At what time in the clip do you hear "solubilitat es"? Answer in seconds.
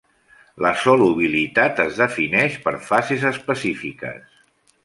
0.83-2.01